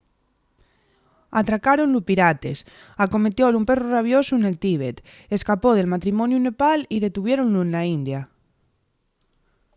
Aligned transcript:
atracáronlu 1.41 1.99
pirates 2.07 2.59
acometiólu 3.05 3.55
un 3.61 3.67
perru 3.69 3.85
rabiosu 3.95 4.33
nel 4.39 4.57
tíbet 4.63 4.97
escapó 5.35 5.69
del 5.75 5.91
matrimoniu 5.93 6.37
en 6.39 6.45
nepal 6.47 6.79
y 6.95 6.97
detuviéronlu 7.05 7.61
na 7.73 7.81
india 7.97 8.21